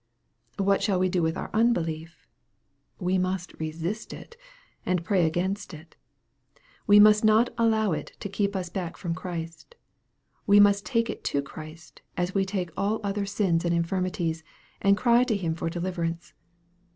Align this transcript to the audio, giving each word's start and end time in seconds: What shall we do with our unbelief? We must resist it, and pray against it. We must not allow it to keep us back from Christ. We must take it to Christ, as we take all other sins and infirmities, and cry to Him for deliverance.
What 0.57 0.81
shall 0.81 0.97
we 0.97 1.09
do 1.09 1.21
with 1.21 1.37
our 1.37 1.51
unbelief? 1.53 2.25
We 2.97 3.19
must 3.19 3.53
resist 3.59 4.13
it, 4.13 4.35
and 4.83 5.03
pray 5.03 5.27
against 5.27 5.75
it. 5.75 5.95
We 6.87 6.99
must 6.99 7.23
not 7.23 7.51
allow 7.55 7.91
it 7.91 8.13
to 8.21 8.27
keep 8.27 8.55
us 8.55 8.69
back 8.71 8.97
from 8.97 9.13
Christ. 9.13 9.75
We 10.47 10.59
must 10.59 10.87
take 10.87 11.11
it 11.11 11.23
to 11.25 11.43
Christ, 11.43 12.01
as 12.17 12.33
we 12.33 12.45
take 12.45 12.71
all 12.75 12.99
other 13.03 13.27
sins 13.27 13.63
and 13.63 13.75
infirmities, 13.75 14.43
and 14.81 14.97
cry 14.97 15.23
to 15.25 15.37
Him 15.37 15.53
for 15.53 15.69
deliverance. 15.69 16.33